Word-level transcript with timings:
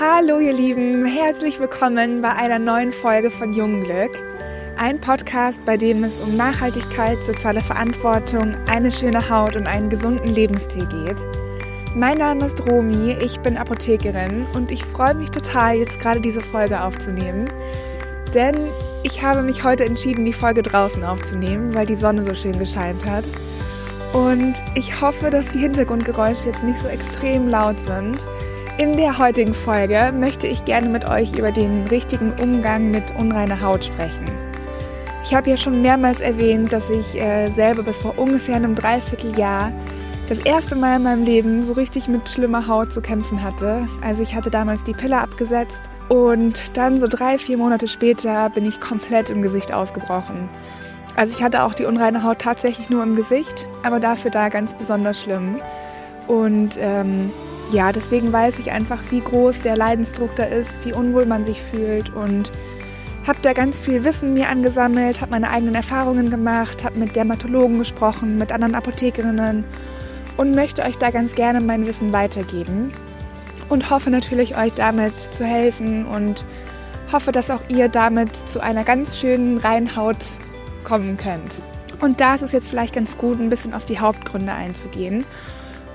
Hallo 0.00 0.38
ihr 0.38 0.54
Lieben, 0.54 1.04
herzlich 1.04 1.60
willkommen 1.60 2.22
bei 2.22 2.30
einer 2.30 2.58
neuen 2.58 2.90
Folge 2.90 3.30
von 3.30 3.52
Jungglück. 3.52 4.12
Ein 4.78 4.98
Podcast, 4.98 5.62
bei 5.66 5.76
dem 5.76 6.04
es 6.04 6.18
um 6.20 6.38
Nachhaltigkeit, 6.38 7.18
soziale 7.26 7.60
Verantwortung, 7.60 8.56
eine 8.66 8.90
schöne 8.90 9.28
Haut 9.28 9.56
und 9.56 9.66
einen 9.66 9.90
gesunden 9.90 10.28
Lebensstil 10.28 10.86
geht. 10.86 11.22
Mein 11.94 12.16
Name 12.16 12.46
ist 12.46 12.66
Romi, 12.66 13.12
ich 13.20 13.38
bin 13.40 13.58
Apothekerin 13.58 14.46
und 14.54 14.70
ich 14.70 14.82
freue 14.86 15.12
mich 15.12 15.28
total, 15.32 15.76
jetzt 15.76 16.00
gerade 16.00 16.22
diese 16.22 16.40
Folge 16.40 16.80
aufzunehmen. 16.82 17.44
Denn 18.32 18.56
ich 19.02 19.22
habe 19.22 19.42
mich 19.42 19.64
heute 19.64 19.84
entschieden, 19.84 20.24
die 20.24 20.32
Folge 20.32 20.62
draußen 20.62 21.04
aufzunehmen, 21.04 21.74
weil 21.74 21.84
die 21.84 21.96
Sonne 21.96 22.22
so 22.24 22.34
schön 22.34 22.58
gescheint 22.58 23.04
hat. 23.04 23.26
Und 24.14 24.54
ich 24.74 24.98
hoffe, 24.98 25.28
dass 25.28 25.46
die 25.48 25.58
Hintergrundgeräusche 25.58 26.46
jetzt 26.46 26.62
nicht 26.62 26.80
so 26.80 26.88
extrem 26.88 27.48
laut 27.48 27.76
sind. 27.86 28.16
In 28.80 28.96
der 28.96 29.18
heutigen 29.18 29.52
Folge 29.52 30.10
möchte 30.10 30.46
ich 30.46 30.64
gerne 30.64 30.88
mit 30.88 31.06
euch 31.06 31.36
über 31.36 31.52
den 31.52 31.86
richtigen 31.88 32.32
Umgang 32.40 32.90
mit 32.90 33.14
unreiner 33.20 33.60
Haut 33.60 33.84
sprechen. 33.84 34.24
Ich 35.22 35.34
habe 35.34 35.50
ja 35.50 35.58
schon 35.58 35.82
mehrmals 35.82 36.20
erwähnt, 36.20 36.72
dass 36.72 36.88
ich 36.88 37.14
äh, 37.20 37.50
selber 37.50 37.82
bis 37.82 37.98
vor 37.98 38.18
ungefähr 38.18 38.56
einem 38.56 38.74
Dreivierteljahr 38.74 39.70
das 40.30 40.38
erste 40.38 40.76
Mal 40.76 40.96
in 40.96 41.02
meinem 41.02 41.24
Leben 41.24 41.62
so 41.62 41.74
richtig 41.74 42.08
mit 42.08 42.26
schlimmer 42.26 42.66
Haut 42.66 42.90
zu 42.90 43.02
kämpfen 43.02 43.42
hatte. 43.42 43.86
Also 44.00 44.22
ich 44.22 44.34
hatte 44.34 44.48
damals 44.48 44.82
die 44.84 44.94
Pille 44.94 45.18
abgesetzt 45.18 45.82
und 46.08 46.74
dann 46.74 46.98
so 46.98 47.06
drei, 47.06 47.36
vier 47.36 47.58
Monate 47.58 47.86
später 47.86 48.48
bin 48.48 48.64
ich 48.64 48.80
komplett 48.80 49.28
im 49.28 49.42
Gesicht 49.42 49.74
ausgebrochen. 49.74 50.48
Also 51.16 51.36
ich 51.36 51.42
hatte 51.42 51.64
auch 51.64 51.74
die 51.74 51.84
unreine 51.84 52.22
Haut 52.22 52.38
tatsächlich 52.38 52.88
nur 52.88 53.02
im 53.02 53.14
Gesicht, 53.14 53.68
aber 53.82 54.00
dafür 54.00 54.30
da 54.30 54.48
ganz 54.48 54.72
besonders 54.72 55.20
schlimm. 55.20 55.60
Und 56.28 56.78
ähm, 56.80 57.30
ja, 57.72 57.92
deswegen 57.92 58.32
weiß 58.32 58.58
ich 58.58 58.70
einfach, 58.72 59.00
wie 59.10 59.20
groß 59.20 59.62
der 59.62 59.76
Leidensdruck 59.76 60.34
da 60.36 60.44
ist, 60.44 60.84
wie 60.84 60.92
unwohl 60.92 61.26
man 61.26 61.44
sich 61.44 61.62
fühlt 61.62 62.14
und 62.14 62.50
habe 63.26 63.38
da 63.42 63.52
ganz 63.52 63.78
viel 63.78 64.04
Wissen 64.04 64.34
mir 64.34 64.48
angesammelt, 64.48 65.20
habe 65.20 65.32
meine 65.32 65.50
eigenen 65.50 65.74
Erfahrungen 65.74 66.30
gemacht, 66.30 66.84
habe 66.84 66.98
mit 66.98 67.14
Dermatologen 67.14 67.78
gesprochen, 67.78 68.38
mit 68.38 68.50
anderen 68.50 68.74
Apothekerinnen 68.74 69.64
und 70.36 70.54
möchte 70.54 70.82
euch 70.82 70.96
da 70.96 71.10
ganz 71.10 71.34
gerne 71.34 71.60
mein 71.60 71.86
Wissen 71.86 72.12
weitergeben 72.12 72.92
und 73.68 73.90
hoffe 73.90 74.10
natürlich 74.10 74.56
euch 74.56 74.72
damit 74.74 75.14
zu 75.14 75.44
helfen 75.44 76.06
und 76.06 76.44
hoffe, 77.12 77.30
dass 77.32 77.50
auch 77.50 77.62
ihr 77.68 77.88
damit 77.88 78.36
zu 78.36 78.60
einer 78.60 78.84
ganz 78.84 79.18
schönen 79.18 79.58
Reinhaut 79.58 80.24
kommen 80.84 81.16
könnt. 81.16 81.60
Und 82.00 82.20
da 82.20 82.34
ist 82.34 82.42
es 82.42 82.52
jetzt 82.52 82.68
vielleicht 82.68 82.94
ganz 82.94 83.18
gut, 83.18 83.38
ein 83.38 83.50
bisschen 83.50 83.74
auf 83.74 83.84
die 83.84 83.98
Hauptgründe 83.98 84.52
einzugehen. 84.52 85.24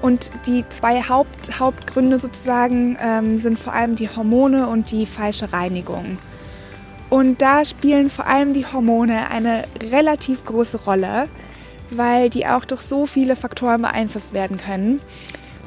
Und 0.01 0.31
die 0.45 0.63
zwei 0.69 1.01
Haupt, 1.01 1.59
Hauptgründe 1.59 2.19
sozusagen 2.19 2.97
ähm, 3.01 3.37
sind 3.37 3.57
vor 3.57 3.73
allem 3.73 3.95
die 3.95 4.09
Hormone 4.09 4.67
und 4.67 4.91
die 4.91 5.05
falsche 5.05 5.51
Reinigung. 5.51 6.17
Und 7.09 7.41
da 7.41 7.65
spielen 7.65 8.09
vor 8.09 8.27
allem 8.27 8.53
die 8.53 8.65
Hormone 8.65 9.29
eine 9.29 9.63
relativ 9.91 10.43
große 10.43 10.83
Rolle, 10.83 11.27
weil 11.91 12.29
die 12.29 12.47
auch 12.47 12.65
durch 12.65 12.81
so 12.81 13.05
viele 13.05 13.35
Faktoren 13.35 13.81
beeinflusst 13.81 14.33
werden 14.33 14.57
können. 14.57 15.01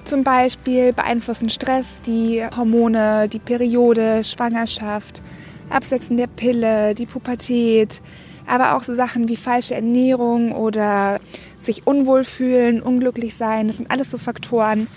Zum 0.05 0.25
Beispiel 0.25 0.93
beeinflussen 0.93 1.49
Stress 1.49 2.01
die 2.07 2.45
Hormone, 2.57 3.29
die 3.29 3.39
Periode, 3.39 4.25
Schwangerschaft, 4.25 5.23
Absetzen 5.71 6.17
der 6.17 6.29
Pille, 6.29 6.95
die 6.95 7.07
Pubertät, 7.07 8.01
aber 8.47 8.75
auch 8.75 8.83
so 8.83 8.95
Sachen 8.95 9.29
wie 9.29 9.37
falsche 9.37 9.75
Ernährung 9.75 10.53
oder 10.53 11.21
sich 11.61 11.87
unwohl 11.87 12.25
fühlen, 12.25 12.81
unglücklich 12.81 13.37
sein. 13.37 13.69
Das 13.69 13.77
sind 13.77 13.91
alles 13.91 14.11
so 14.11 14.19
Faktoren, 14.19 14.89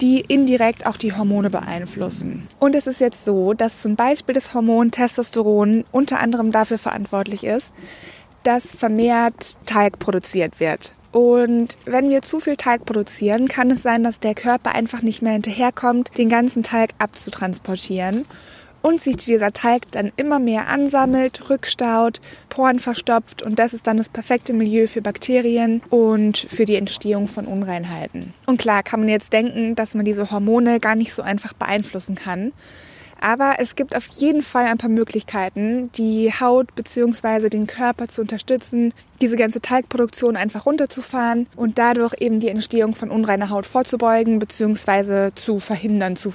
die 0.00 0.20
indirekt 0.20 0.86
auch 0.86 0.96
die 0.96 1.12
Hormone 1.12 1.50
beeinflussen. 1.50 2.48
Und 2.58 2.74
es 2.74 2.86
ist 2.86 3.00
jetzt 3.00 3.24
so, 3.24 3.52
dass 3.52 3.80
zum 3.80 3.96
Beispiel 3.96 4.34
das 4.34 4.54
Hormon 4.54 4.90
Testosteron 4.90 5.84
unter 5.90 6.20
anderem 6.20 6.52
dafür 6.52 6.78
verantwortlich 6.78 7.44
ist, 7.44 7.72
dass 8.44 8.64
vermehrt 8.64 9.58
Talg 9.66 9.98
produziert 9.98 10.60
wird. 10.60 10.94
Und 11.10 11.78
wenn 11.84 12.10
wir 12.10 12.22
zu 12.22 12.38
viel 12.38 12.56
Talg 12.56 12.84
produzieren, 12.84 13.48
kann 13.48 13.70
es 13.70 13.82
sein, 13.82 14.04
dass 14.04 14.20
der 14.20 14.34
Körper 14.34 14.74
einfach 14.74 15.02
nicht 15.02 15.22
mehr 15.22 15.32
hinterherkommt, 15.32 16.16
den 16.16 16.28
ganzen 16.28 16.62
Talg 16.62 16.90
abzutransportieren 16.98 18.26
und 18.82 19.00
sich 19.00 19.16
dieser 19.16 19.52
Teig 19.52 19.90
dann 19.90 20.12
immer 20.16 20.38
mehr 20.38 20.68
ansammelt, 20.68 21.50
rückstaut, 21.50 22.20
Poren 22.48 22.78
verstopft 22.78 23.42
und 23.42 23.58
das 23.58 23.74
ist 23.74 23.86
dann 23.86 23.96
das 23.96 24.08
perfekte 24.08 24.52
Milieu 24.52 24.86
für 24.86 25.02
Bakterien 25.02 25.82
und 25.90 26.38
für 26.38 26.64
die 26.64 26.76
Entstehung 26.76 27.26
von 27.26 27.46
Unreinheiten. 27.46 28.34
Und 28.46 28.58
klar 28.58 28.82
kann 28.82 29.00
man 29.00 29.08
jetzt 29.08 29.32
denken, 29.32 29.74
dass 29.74 29.94
man 29.94 30.04
diese 30.04 30.30
Hormone 30.30 30.80
gar 30.80 30.94
nicht 30.94 31.14
so 31.14 31.22
einfach 31.22 31.52
beeinflussen 31.52 32.14
kann. 32.14 32.52
Aber 33.20 33.56
es 33.58 33.74
gibt 33.74 33.96
auf 33.96 34.06
jeden 34.06 34.42
Fall 34.42 34.66
ein 34.66 34.78
paar 34.78 34.90
Möglichkeiten, 34.90 35.90
die 35.92 36.30
Haut 36.32 36.74
bzw. 36.74 37.48
den 37.48 37.66
Körper 37.66 38.06
zu 38.06 38.20
unterstützen, 38.20 38.94
diese 39.20 39.36
ganze 39.36 39.60
Talgproduktion 39.60 40.36
einfach 40.36 40.66
runterzufahren 40.66 41.48
und 41.56 41.78
dadurch 41.78 42.14
eben 42.20 42.38
die 42.38 42.48
Entstehung 42.48 42.94
von 42.94 43.10
unreiner 43.10 43.50
Haut 43.50 43.66
vorzubeugen 43.66 44.38
bzw. 44.38 45.30
zu 45.34 45.58
verhindern, 45.58 46.14
zu, 46.14 46.32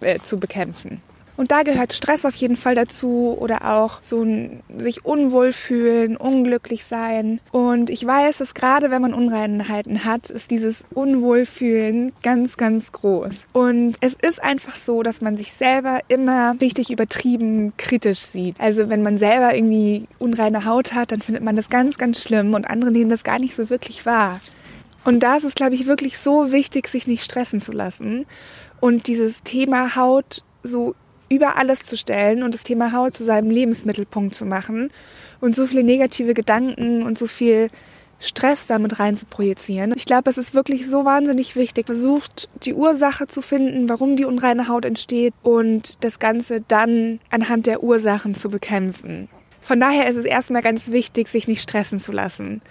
äh, 0.00 0.18
zu 0.20 0.38
bekämpfen. 0.38 1.00
Und 1.36 1.50
da 1.50 1.62
gehört 1.62 1.92
Stress 1.92 2.24
auf 2.24 2.34
jeden 2.36 2.56
Fall 2.56 2.74
dazu 2.74 3.36
oder 3.38 3.76
auch 3.76 3.98
so 4.02 4.22
ein 4.22 4.62
sich 4.76 5.04
unwohl 5.04 5.52
fühlen, 5.52 6.16
unglücklich 6.16 6.84
sein. 6.84 7.40
Und 7.52 7.90
ich 7.90 8.06
weiß, 8.06 8.38
dass 8.38 8.54
gerade 8.54 8.90
wenn 8.90 9.02
man 9.02 9.14
Unreinheiten 9.14 10.04
hat, 10.04 10.30
ist 10.30 10.50
dieses 10.50 10.84
Unwohlfühlen 10.94 12.12
ganz, 12.22 12.56
ganz 12.56 12.92
groß. 12.92 13.46
Und 13.52 13.96
es 14.00 14.14
ist 14.14 14.42
einfach 14.42 14.76
so, 14.76 15.02
dass 15.02 15.20
man 15.20 15.36
sich 15.36 15.52
selber 15.52 16.00
immer 16.08 16.56
richtig 16.60 16.90
übertrieben 16.90 17.74
kritisch 17.76 18.20
sieht. 18.20 18.60
Also 18.60 18.88
wenn 18.88 19.02
man 19.02 19.18
selber 19.18 19.54
irgendwie 19.54 20.08
unreine 20.18 20.64
Haut 20.64 20.94
hat, 20.94 21.12
dann 21.12 21.20
findet 21.20 21.44
man 21.44 21.56
das 21.56 21.68
ganz, 21.68 21.98
ganz 21.98 22.22
schlimm 22.22 22.54
und 22.54 22.66
andere 22.66 22.90
nehmen 22.90 23.10
das 23.10 23.24
gar 23.24 23.38
nicht 23.38 23.54
so 23.56 23.68
wirklich 23.68 24.06
wahr. 24.06 24.40
Und 25.04 25.20
da 25.20 25.36
ist 25.36 25.44
es, 25.44 25.54
glaube 25.54 25.74
ich, 25.74 25.86
wirklich 25.86 26.18
so 26.18 26.50
wichtig, 26.50 26.88
sich 26.88 27.06
nicht 27.06 27.24
stressen 27.24 27.60
zu 27.60 27.70
lassen 27.70 28.26
und 28.80 29.06
dieses 29.06 29.42
Thema 29.42 29.94
Haut 29.94 30.42
so 30.62 30.94
über 31.28 31.56
alles 31.56 31.84
zu 31.86 31.96
stellen 31.96 32.42
und 32.42 32.54
das 32.54 32.62
Thema 32.62 32.92
Haut 32.92 33.16
zu 33.16 33.24
seinem 33.24 33.50
Lebensmittelpunkt 33.50 34.34
zu 34.34 34.44
machen 34.44 34.90
und 35.40 35.54
so 35.54 35.66
viele 35.66 35.82
negative 35.82 36.34
Gedanken 36.34 37.02
und 37.02 37.18
so 37.18 37.26
viel 37.26 37.70
Stress 38.18 38.66
damit 38.66 38.98
rein 38.98 39.16
zu 39.16 39.26
projizieren. 39.26 39.92
Ich 39.94 40.06
glaube, 40.06 40.30
es 40.30 40.38
ist 40.38 40.54
wirklich 40.54 40.88
so 40.88 41.04
wahnsinnig 41.04 41.54
wichtig. 41.54 41.86
Versucht 41.86 42.48
die 42.64 42.74
Ursache 42.74 43.26
zu 43.26 43.42
finden, 43.42 43.88
warum 43.88 44.16
die 44.16 44.24
unreine 44.24 44.68
Haut 44.68 44.84
entsteht 44.84 45.34
und 45.42 46.02
das 46.02 46.18
Ganze 46.18 46.62
dann 46.66 47.20
anhand 47.30 47.66
der 47.66 47.82
Ursachen 47.82 48.34
zu 48.34 48.48
bekämpfen. 48.48 49.28
Von 49.60 49.80
daher 49.80 50.08
ist 50.08 50.16
es 50.16 50.24
erstmal 50.24 50.62
ganz 50.62 50.92
wichtig, 50.92 51.28
sich 51.28 51.48
nicht 51.48 51.62
stressen 51.62 52.00
zu 52.00 52.12
lassen. 52.12 52.62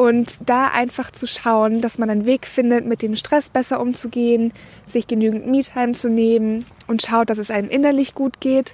Und 0.00 0.38
da 0.40 0.68
einfach 0.68 1.10
zu 1.10 1.26
schauen, 1.26 1.82
dass 1.82 1.98
man 1.98 2.08
einen 2.08 2.24
Weg 2.24 2.46
findet, 2.46 2.86
mit 2.86 3.02
dem 3.02 3.16
Stress 3.16 3.50
besser 3.50 3.78
umzugehen, 3.78 4.54
sich 4.86 5.06
genügend 5.06 5.46
Me-Time 5.46 5.92
zu 5.92 6.08
nehmen 6.08 6.64
und 6.86 7.02
schaut, 7.02 7.28
dass 7.28 7.36
es 7.36 7.50
einem 7.50 7.68
innerlich 7.68 8.14
gut 8.14 8.40
geht, 8.40 8.72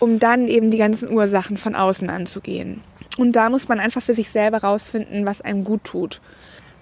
um 0.00 0.18
dann 0.18 0.48
eben 0.48 0.72
die 0.72 0.78
ganzen 0.78 1.08
Ursachen 1.12 1.56
von 1.56 1.76
außen 1.76 2.10
anzugehen. 2.10 2.80
Und 3.16 3.36
da 3.36 3.48
muss 3.48 3.68
man 3.68 3.78
einfach 3.78 4.02
für 4.02 4.14
sich 4.14 4.30
selber 4.30 4.58
rausfinden, 4.58 5.24
was 5.24 5.40
einem 5.40 5.62
gut 5.62 5.84
tut. 5.84 6.20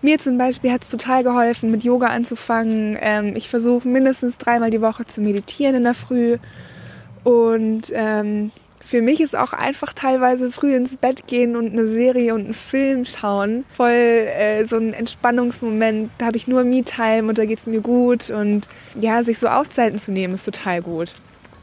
Mir 0.01 0.19
zum 0.19 0.39
Beispiel 0.39 0.73
hat 0.73 0.85
es 0.85 0.89
total 0.89 1.23
geholfen, 1.23 1.71
mit 1.71 1.85
Yoga 1.85 2.07
anzufangen. 2.07 2.97
Ähm, 2.99 3.37
ich 3.37 3.51
versuche 3.51 3.87
mindestens 3.87 4.39
dreimal 4.39 4.71
die 4.71 4.81
Woche 4.81 5.05
zu 5.05 5.21
meditieren 5.21 5.75
in 5.75 5.85
der 5.85 5.93
Früh. 5.93 6.39
Und 7.23 7.93
ähm, 7.93 8.51
für 8.87 9.01
mich 9.01 9.21
ist 9.21 9.35
auch 9.35 9.53
einfach 9.53 9.93
teilweise 9.95 10.51
früh 10.51 10.75
ins 10.75 10.97
Bett 10.97 11.27
gehen 11.27 11.57
und 11.57 11.73
eine 11.73 11.87
Serie 11.89 12.35
und 12.35 12.45
einen 12.45 12.55
Film 12.55 13.05
schauen 13.05 13.65
voll 13.73 13.91
äh, 13.91 14.65
so 14.67 14.77
ein 14.77 14.93
Entspannungsmoment. 14.93 16.11
Da 16.19 16.27
habe 16.27 16.37
ich 16.37 16.47
nur 16.47 16.65
Me-Time 16.65 17.29
und 17.29 17.39
da 17.39 17.47
geht 17.47 17.61
es 17.61 17.67
mir 17.67 17.81
gut 17.81 18.31
und 18.31 18.69
ja, 18.95 19.25
sich 19.25 19.39
so 19.39 19.49
Auszeiten 19.49 19.99
zu 19.99 20.13
nehmen 20.13 20.35
ist 20.35 20.45
total 20.45 20.83
gut. 20.83 21.15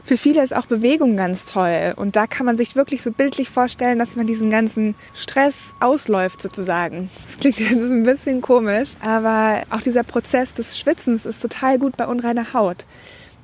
Für 0.04 0.16
viele 0.16 0.42
ist 0.42 0.54
auch 0.54 0.66
Bewegung 0.66 1.16
ganz 1.16 1.44
toll 1.46 1.94
und 1.94 2.16
da 2.16 2.26
kann 2.26 2.44
man 2.44 2.56
sich 2.56 2.74
wirklich 2.74 3.02
so 3.02 3.12
bildlich 3.12 3.48
vorstellen, 3.48 4.00
dass 4.00 4.16
man 4.16 4.26
diesen 4.26 4.50
ganzen 4.50 4.96
Stress 5.14 5.74
ausläuft 5.78 6.42
sozusagen. 6.42 7.08
Das 7.20 7.38
klingt 7.38 7.58
jetzt 7.70 7.88
ein 7.88 8.02
bisschen 8.02 8.40
komisch, 8.40 8.90
aber 9.00 9.62
auch 9.70 9.80
dieser 9.80 10.02
Prozess 10.02 10.52
des 10.54 10.76
Schwitzens 10.76 11.24
ist 11.24 11.40
total 11.40 11.78
gut 11.78 11.96
bei 11.96 12.08
unreiner 12.08 12.52
Haut 12.52 12.84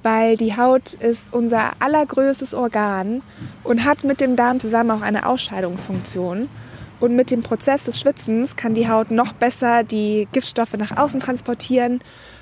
weil 0.02 0.36
die 0.36 0.56
Haut 0.56 0.94
ist 0.94 1.32
unser 1.32 1.72
allergrößtes 1.80 2.54
Organ 2.54 3.22
und 3.64 3.84
hat 3.84 4.04
mit 4.04 4.20
dem 4.20 4.36
Darm 4.36 4.60
zusammen 4.60 4.90
auch 4.90 5.02
eine 5.02 5.26
Ausscheidungsfunktion. 5.26 6.48
Und 7.00 7.14
mit 7.14 7.30
dem 7.30 7.42
Prozess 7.42 7.84
des 7.84 8.00
Schwitzens 8.00 8.56
kann 8.56 8.74
die 8.74 8.88
Haut 8.88 9.10
noch 9.10 9.32
besser 9.32 9.84
die 9.84 10.26
Giftstoffe 10.32 10.74
nach 10.74 10.96
außen 10.96 11.20
transportieren 11.20 12.00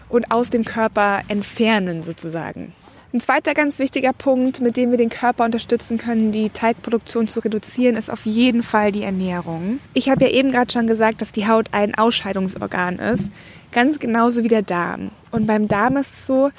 und 0.09 0.31
aus 0.31 0.51
dem 0.51 0.65
Körper 0.65 1.23
entfernen 1.29 2.03
sozusagen. 2.03 2.73
Ein 3.13 3.21
zweiter 3.21 3.55
ganz 3.55 3.79
wichtiger 3.79 4.13
Punkt, 4.13 4.61
mit 4.61 4.77
dem 4.77 4.91
wir 4.91 4.99
den 4.99 5.09
Körper 5.09 5.45
unterstützen 5.45 5.97
können, 5.97 6.33
die 6.33 6.51
Teigproduktion 6.51 7.29
zu 7.29 7.41
reduzieren, 7.41 7.97
ist 7.97 8.11
auf 8.11 8.27
jeden 8.27 8.63
Fall 8.63 8.93
die 8.93 9.05
Ernährung. 9.05 9.79
Ich 9.95 10.11
habe 10.11 10.25
ja 10.25 10.31
eben 10.33 10.51
gerade 10.51 10.73
schon 10.73 10.87
gesagt, 10.87 11.23
dass 11.23 11.33
die 11.33 11.47
Haut 11.47 11.69
ein 11.73 11.95
Ausscheidungsorgan 11.95 12.99
ist, 12.99 13.31
ganz 13.73 14.01
genauso 14.01 14.43
wie 14.43 14.49
der 14.49 14.63
Darm. 14.63 15.13
Und 15.31 15.47
beim 15.47 15.69
Darm 15.69 15.97
ist 15.97 16.13
es 16.13 16.27
so, 16.27 16.51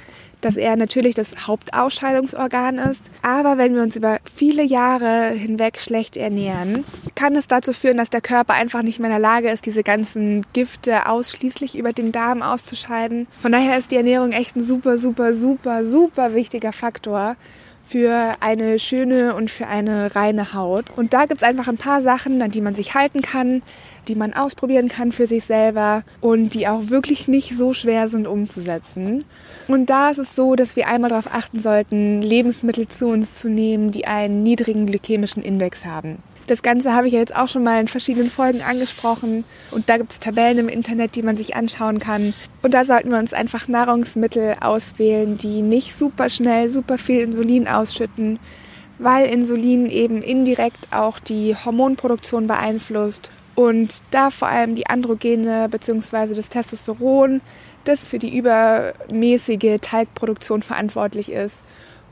dass 0.42 0.56
er 0.56 0.76
natürlich 0.76 1.16
das 1.16 1.48
Hauptausscheidungsorgan 1.48 2.78
ist. 2.78 3.02
Aber 3.22 3.58
wenn 3.58 3.76
wir 3.76 3.82
uns 3.82 3.96
über 3.96 4.20
viele 4.36 4.64
Jahre 4.64 5.30
hinweg 5.32 5.80
schlecht 5.80 6.18
ernähren, 6.18 6.84
kann 7.16 7.36
es 7.36 7.48
dazu 7.48 7.74
führen, 7.74 7.98
dass 7.98 8.10
der 8.10 8.22
Körper 8.22 8.54
einfach 8.54 8.82
nicht 8.82 9.00
mehr 9.00 9.10
in 9.10 9.16
der 9.16 9.20
Lage 9.20 9.50
ist, 9.50 9.66
diese 9.66 9.84
ganzen 9.84 10.46
Gifte 10.54 11.08
ausschließlich 11.08 11.78
über 11.78 11.94
den 11.94 12.12
Darm 12.12 12.42
auszuscheiden. 12.42 13.28
Von 13.40 13.52
daher 13.52 13.78
ist 13.78 13.92
die 13.92 13.98
Ernährung 13.98 14.32
echt 14.32 14.56
ein 14.56 14.64
super, 14.64 14.98
super, 14.98 15.34
super, 15.34 15.86
super 15.86 16.34
wichtiger 16.34 16.74
Faktor 16.74 17.36
für 17.88 18.34
eine 18.42 18.80
schöne 18.80 19.34
und 19.36 19.50
für 19.50 19.68
eine 19.68 20.14
reine 20.14 20.54
Haut. 20.54 20.86
Und 20.96 21.14
da 21.14 21.26
gibt 21.26 21.42
es 21.42 21.48
einfach 21.48 21.68
ein 21.68 21.78
paar 21.78 22.02
Sachen, 22.02 22.42
an 22.42 22.52
die 22.52 22.62
man 22.62 22.76
sich 22.76 22.94
halten 22.94 23.22
kann, 23.22 23.64
die 24.08 24.16
man 24.16 24.34
ausprobieren 24.34 24.90
kann 24.90 25.12
für 25.12 25.28
sich 25.28 25.46
selber 25.46 26.04
und 26.20 26.54
die 26.54 26.68
auch 26.68 26.90
wirklich 26.90 27.28
nicht 27.28 27.58
so 27.58 27.74
schwer 27.74 28.10
sind 28.10 28.28
umzusetzen. 28.28 29.24
Und 29.68 29.90
da 29.90 30.12
ist 30.12 30.18
es 30.18 30.36
so, 30.36 30.56
dass 30.56 30.76
wir 30.76 30.88
einmal 30.88 31.10
darauf 31.10 31.28
achten 31.32 31.62
sollten, 31.62 32.22
Lebensmittel 32.22 32.88
zu 32.88 33.08
uns 33.08 33.36
zu 33.36 33.50
nehmen, 33.50 33.92
die 33.92 34.08
einen 34.08 34.44
niedrigen 34.44 34.86
glykämischen 34.86 35.44
Index 35.44 35.86
haben. 35.86 36.24
Das 36.48 36.62
Ganze 36.62 36.94
habe 36.94 37.08
ich 37.08 37.14
ja 37.14 37.20
jetzt 37.20 37.36
auch 37.36 37.50
schon 37.50 37.64
mal 37.64 37.82
in 37.82 37.90
verschiedenen 37.90 38.30
Folgen 38.30 38.62
angesprochen 38.62 39.44
und 39.72 39.90
da 39.90 39.98
gibt 39.98 40.14
es 40.14 40.20
Tabellen 40.20 40.60
im 40.60 40.70
Internet, 40.70 41.16
die 41.16 41.22
man 41.22 41.36
sich 41.36 41.58
anschauen 41.58 42.00
kann. 42.00 42.34
Und 42.62 42.74
da 42.74 42.86
sollten 42.86 43.12
wir 43.12 43.20
uns 43.20 43.34
einfach 43.34 43.68
Nahrungsmittel 43.68 44.56
auswählen, 44.62 45.38
die 45.38 45.62
nicht 45.62 45.98
super 45.98 46.30
schnell 46.30 46.70
super 46.70 46.98
viel 46.98 47.20
Insulin 47.20 47.68
ausschütten, 47.68 48.40
weil 48.98 49.28
Insulin 49.28 49.90
eben 49.90 50.22
indirekt 50.22 50.88
auch 50.92 51.20
die 51.20 51.54
Hormonproduktion 51.54 52.48
beeinflusst 52.48 53.30
und 53.56 54.02
da 54.12 54.30
vor 54.30 54.48
allem 54.48 54.76
die 54.76 54.88
Androgene 54.88 55.68
bzw. 55.70 56.34
das 56.34 56.48
Testosteron, 56.48 57.42
das 57.88 58.00
für 58.00 58.20
die 58.20 58.36
übermäßige 58.38 59.80
Talgproduktion 59.82 60.62
verantwortlich 60.62 61.32
ist. 61.32 61.62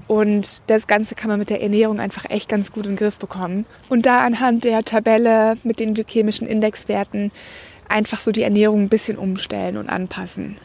Und 0.08 0.62
das 0.68 0.86
Ganze 0.86 1.16
kann 1.16 1.30
man 1.30 1.40
mit 1.40 1.50
der 1.50 1.62
Ernährung 1.62 2.00
einfach 2.00 2.26
echt 2.30 2.48
ganz 2.48 2.72
gut 2.72 2.86
in 2.86 2.92
den 2.92 2.98
Griff 2.98 3.18
bekommen. 3.18 3.66
Und 3.90 4.06
da 4.06 4.24
anhand 4.24 4.64
der 4.64 4.84
Tabelle 4.84 5.58
mit 5.64 5.80
den 5.80 5.96
glykämischen 5.96 6.48
Indexwerten 6.48 7.32
einfach 7.90 8.22
so 8.22 8.32
die 8.32 8.44
Ernährung 8.44 8.84
ein 8.84 8.90
bisschen 8.90 9.18
umstellen 9.18 9.78
und 9.78 9.90
anpassen. 9.90 10.58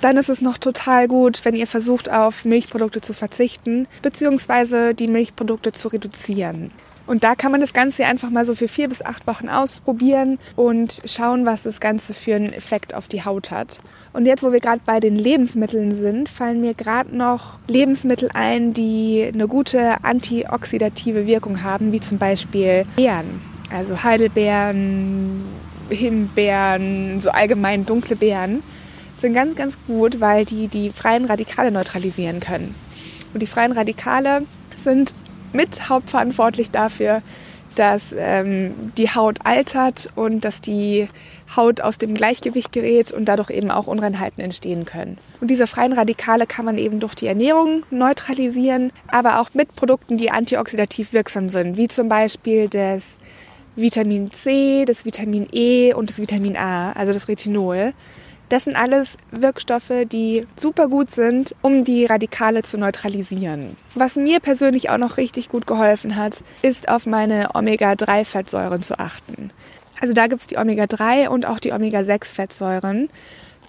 Dann 0.00 0.16
ist 0.16 0.28
es 0.28 0.40
noch 0.40 0.58
total 0.58 1.06
gut, 1.06 1.44
wenn 1.44 1.54
ihr 1.54 1.66
versucht, 1.66 2.10
auf 2.10 2.44
Milchprodukte 2.44 3.00
zu 3.00 3.12
verzichten, 3.12 3.86
beziehungsweise 4.02 4.94
die 4.94 5.06
Milchprodukte 5.06 5.72
zu 5.72 5.88
reduzieren. 5.88 6.72
Und 7.06 7.22
da 7.22 7.34
kann 7.34 7.52
man 7.52 7.60
das 7.60 7.74
Ganze 7.74 8.06
einfach 8.06 8.30
mal 8.30 8.44
so 8.44 8.54
für 8.54 8.66
vier 8.66 8.88
bis 8.88 9.02
acht 9.02 9.26
Wochen 9.26 9.48
ausprobieren 9.48 10.38
und 10.56 11.02
schauen, 11.04 11.44
was 11.44 11.62
das 11.62 11.80
Ganze 11.80 12.14
für 12.14 12.34
einen 12.34 12.52
Effekt 12.52 12.94
auf 12.94 13.08
die 13.08 13.24
Haut 13.24 13.50
hat. 13.50 13.80
Und 14.14 14.26
jetzt, 14.26 14.44
wo 14.44 14.52
wir 14.52 14.60
gerade 14.60 14.80
bei 14.86 15.00
den 15.00 15.16
Lebensmitteln 15.16 15.92
sind, 15.92 16.28
fallen 16.28 16.60
mir 16.60 16.74
gerade 16.74 17.14
noch 17.14 17.58
Lebensmittel 17.66 18.30
ein, 18.32 18.72
die 18.72 19.28
eine 19.34 19.48
gute 19.48 20.04
antioxidative 20.04 21.26
Wirkung 21.26 21.64
haben, 21.64 21.90
wie 21.90 21.98
zum 21.98 22.18
Beispiel 22.18 22.86
Beeren. 22.94 23.40
Also 23.72 24.04
Heidelbeeren, 24.04 25.42
Himbeeren, 25.90 27.18
so 27.18 27.30
allgemein 27.30 27.86
dunkle 27.86 28.14
Beeren 28.14 28.62
sind 29.18 29.34
ganz, 29.34 29.56
ganz 29.56 29.76
gut, 29.88 30.20
weil 30.20 30.44
die 30.44 30.68
die 30.68 30.90
freien 30.90 31.24
Radikale 31.24 31.72
neutralisieren 31.72 32.38
können. 32.38 32.76
Und 33.32 33.40
die 33.40 33.48
freien 33.48 33.72
Radikale 33.72 34.42
sind 34.76 35.12
mit 35.52 35.88
hauptverantwortlich 35.88 36.70
dafür, 36.70 37.20
dass 37.74 38.14
ähm, 38.16 38.92
die 38.96 39.10
Haut 39.10 39.38
altert 39.44 40.10
und 40.14 40.44
dass 40.44 40.60
die 40.60 41.08
Haut 41.56 41.80
aus 41.80 41.98
dem 41.98 42.14
Gleichgewicht 42.14 42.72
gerät 42.72 43.12
und 43.12 43.26
dadurch 43.26 43.50
eben 43.50 43.70
auch 43.70 43.86
Unreinheiten 43.86 44.42
entstehen 44.42 44.84
können. 44.84 45.18
Und 45.40 45.48
diese 45.48 45.66
freien 45.66 45.92
Radikale 45.92 46.46
kann 46.46 46.64
man 46.64 46.78
eben 46.78 47.00
durch 47.00 47.14
die 47.14 47.26
Ernährung 47.26 47.84
neutralisieren, 47.90 48.92
aber 49.08 49.40
auch 49.40 49.50
mit 49.54 49.74
Produkten, 49.76 50.16
die 50.16 50.30
antioxidativ 50.30 51.12
wirksam 51.12 51.48
sind, 51.48 51.76
wie 51.76 51.88
zum 51.88 52.08
Beispiel 52.08 52.68
das 52.68 53.18
Vitamin 53.76 54.30
C, 54.32 54.84
das 54.84 55.04
Vitamin 55.04 55.48
E 55.52 55.92
und 55.92 56.10
das 56.10 56.18
Vitamin 56.18 56.56
A, 56.56 56.92
also 56.92 57.12
das 57.12 57.28
Retinol. 57.28 57.92
Das 58.48 58.64
sind 58.64 58.76
alles 58.76 59.16
Wirkstoffe, 59.30 59.92
die 60.10 60.46
super 60.56 60.88
gut 60.88 61.10
sind, 61.10 61.54
um 61.62 61.84
die 61.84 62.04
Radikale 62.04 62.62
zu 62.62 62.78
neutralisieren. 62.78 63.76
Was 63.94 64.16
mir 64.16 64.40
persönlich 64.40 64.90
auch 64.90 64.98
noch 64.98 65.16
richtig 65.16 65.48
gut 65.48 65.66
geholfen 65.66 66.16
hat, 66.16 66.44
ist 66.62 66.88
auf 66.88 67.06
meine 67.06 67.48
Omega-3-Fettsäuren 67.54 68.82
zu 68.82 68.98
achten. 68.98 69.50
Also 70.00 70.12
da 70.12 70.26
gibt 70.26 70.42
es 70.42 70.46
die 70.46 70.58
Omega-3 70.58 71.28
und 71.28 71.46
auch 71.46 71.58
die 71.58 71.72
Omega-6-Fettsäuren 71.72 73.08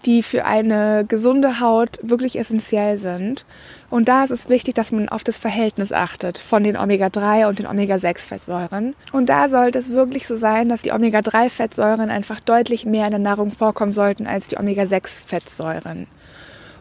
die 0.06 0.24
für 0.24 0.46
eine 0.46 1.06
gesunde 1.08 1.60
Haut 1.60 2.00
wirklich 2.02 2.38
essentiell 2.38 2.98
sind. 2.98 3.46
Und 3.90 4.08
da 4.08 4.24
ist 4.24 4.32
es 4.32 4.50
wichtig, 4.50 4.76
dass 4.76 4.92
man 4.92 5.10
auf 5.10 5.24
das 5.24 5.40
Verhältnis 5.40 5.92
achtet 5.92 6.38
von 6.38 6.64
den 6.64 6.78
Omega-3 6.78 7.48
und 7.48 7.60
den 7.60 7.68
Omega-6-Fettsäuren. 7.68 8.96
Und 9.12 9.30
da 9.30 9.50
sollte 9.50 9.80
es 9.80 9.90
wirklich 9.90 10.28
so 10.28 10.36
sein, 10.36 10.70
dass 10.70 10.82
die 10.82 10.92
Omega-3-Fettsäuren 10.92 12.10
einfach 12.10 12.40
deutlich 12.40 12.86
mehr 12.86 13.06
in 13.06 13.12
der 13.12 13.20
Nahrung 13.20 13.52
vorkommen 13.52 13.94
sollten 13.94 14.28
als 14.28 14.48
die 14.48 14.58
Omega-6-Fettsäuren. 14.58 16.08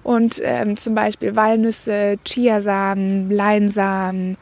Und 0.02 0.40
ähm, 0.44 0.76
zum 0.76 0.94
Beispiel 0.94 1.34
Walnüsse, 1.34 2.18
Chiasamen, 2.24 3.30
Leinsamen, 3.30 4.36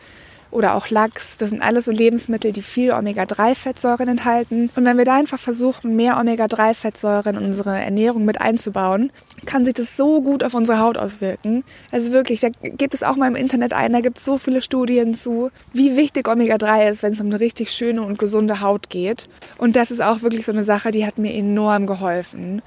oder 0.52 0.74
auch 0.74 0.90
Lachs. 0.90 1.36
Das 1.38 1.50
sind 1.50 1.62
alles 1.62 1.86
so 1.86 1.90
Lebensmittel, 1.90 2.52
die 2.52 2.62
viel 2.62 2.92
Omega-3-Fettsäuren 2.92 4.08
enthalten. 4.08 4.70
Und 4.76 4.84
wenn 4.84 4.98
wir 4.98 5.04
da 5.04 5.16
einfach 5.16 5.38
versuchen, 5.38 5.96
mehr 5.96 6.18
Omega-3-Fettsäuren 6.18 7.36
in 7.36 7.44
unsere 7.44 7.76
Ernährung 7.78 8.24
mit 8.24 8.40
einzubauen, 8.40 9.10
kann 9.46 9.64
sich 9.64 9.74
das 9.74 9.96
so 9.96 10.20
gut 10.22 10.44
auf 10.44 10.54
unsere 10.54 10.78
Haut 10.78 10.98
auswirken. 10.98 11.64
Also 11.90 12.12
wirklich, 12.12 12.40
da 12.40 12.48
gibt 12.50 12.94
es 12.94 13.02
auch 13.02 13.16
mal 13.16 13.28
im 13.28 13.36
Internet 13.36 13.72
ein, 13.72 13.92
da 13.92 14.00
gibt 14.00 14.18
es 14.18 14.24
so 14.24 14.38
viele 14.38 14.62
Studien 14.62 15.14
zu, 15.14 15.50
wie 15.72 15.96
wichtig 15.96 16.28
Omega-3 16.28 16.90
ist, 16.90 17.02
wenn 17.02 17.14
es 17.14 17.20
um 17.20 17.26
eine 17.26 17.40
richtig 17.40 17.72
schöne 17.72 18.02
und 18.02 18.18
gesunde 18.18 18.60
Haut 18.60 18.90
geht. 18.90 19.28
Und 19.58 19.74
das 19.74 19.90
ist 19.90 20.02
auch 20.02 20.22
wirklich 20.22 20.44
so 20.44 20.52
eine 20.52 20.64
Sache, 20.64 20.90
die 20.90 21.06
hat 21.06 21.18
mir 21.18 21.34
enorm 21.34 21.86
geholfen. 21.86 22.62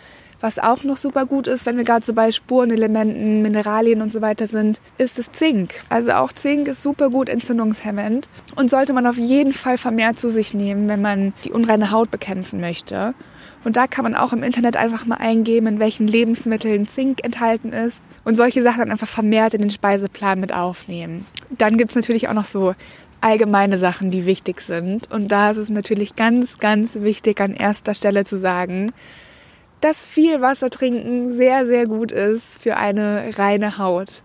Was 0.45 0.59
auch 0.59 0.83
noch 0.83 0.97
super 0.97 1.25
gut 1.25 1.47
ist, 1.47 1.65
wenn 1.65 1.75
wir 1.75 1.83
gerade 1.83 2.05
so 2.05 2.13
bei 2.13 2.31
Spurenelementen, 2.31 3.41
Mineralien 3.41 4.03
und 4.03 4.13
so 4.13 4.21
weiter 4.21 4.45
sind, 4.45 4.79
ist 4.99 5.17
das 5.17 5.31
Zink. 5.31 5.73
Also 5.89 6.11
auch 6.11 6.31
Zink 6.31 6.67
ist 6.67 6.83
super 6.83 7.09
gut 7.09 7.29
entzündungshemmend 7.29 8.29
und 8.55 8.69
sollte 8.69 8.93
man 8.93 9.07
auf 9.07 9.17
jeden 9.17 9.53
Fall 9.53 9.79
vermehrt 9.79 10.19
zu 10.19 10.29
sich 10.29 10.53
nehmen, 10.53 10.87
wenn 10.87 11.01
man 11.01 11.33
die 11.45 11.51
unreine 11.51 11.89
Haut 11.89 12.11
bekämpfen 12.11 12.61
möchte. 12.61 13.15
Und 13.63 13.75
da 13.75 13.87
kann 13.87 14.03
man 14.03 14.13
auch 14.13 14.33
im 14.33 14.43
Internet 14.43 14.77
einfach 14.77 15.07
mal 15.07 15.17
eingeben, 15.17 15.65
in 15.65 15.79
welchen 15.79 16.07
Lebensmitteln 16.07 16.87
Zink 16.87 17.25
enthalten 17.25 17.73
ist 17.73 18.03
und 18.23 18.37
solche 18.37 18.61
Sachen 18.61 18.81
dann 18.81 18.91
einfach 18.91 19.07
vermehrt 19.07 19.55
in 19.55 19.61
den 19.61 19.71
Speiseplan 19.71 20.39
mit 20.39 20.53
aufnehmen. 20.53 21.25
Dann 21.57 21.75
gibt 21.75 21.89
es 21.89 21.95
natürlich 21.95 22.27
auch 22.27 22.35
noch 22.35 22.45
so 22.45 22.75
allgemeine 23.19 23.79
Sachen, 23.79 24.11
die 24.11 24.27
wichtig 24.27 24.61
sind. 24.61 25.11
Und 25.11 25.29
da 25.29 25.49
ist 25.49 25.57
es 25.57 25.69
natürlich 25.69 26.15
ganz, 26.15 26.59
ganz 26.59 26.93
wichtig, 26.93 27.41
an 27.41 27.55
erster 27.55 27.95
Stelle 27.95 28.25
zu 28.25 28.37
sagen, 28.37 28.93
dass 29.85 30.03
viel 30.03 30.41
Wasser 30.41 30.71
trinken 30.71 31.33
sehr, 31.33 31.67
sehr 31.67 31.85
gut 31.85 32.11
ist 32.11 32.59
für 32.59 32.75
eine 32.75 33.37
reine 33.37 33.77
Haut. 33.77 34.23